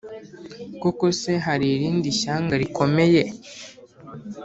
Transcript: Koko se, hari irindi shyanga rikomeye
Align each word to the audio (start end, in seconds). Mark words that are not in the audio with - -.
Koko 0.81 1.05
se, 1.21 1.31
hari 1.45 1.65
irindi 1.75 2.09
shyanga 2.19 2.53
rikomeye 2.61 3.21